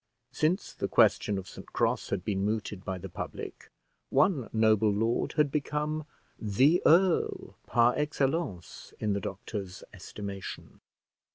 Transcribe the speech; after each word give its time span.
Since 0.31 0.73
the 0.73 0.87
question 0.87 1.37
of 1.37 1.47
St 1.47 1.71
Cross 1.73 2.09
had 2.09 2.25
been 2.25 2.43
mooted 2.43 2.83
by 2.83 2.97
the 2.97 3.07
public, 3.07 3.69
one 4.09 4.49
noble 4.51 4.89
lord 4.91 5.33
had 5.33 5.51
become 5.51 6.07
"the 6.39 6.81
earl," 6.87 7.55
par 7.67 7.93
excellence, 7.95 8.95
in 8.97 9.13
the 9.13 9.21
doctor's 9.21 9.83
estimation. 9.93 10.81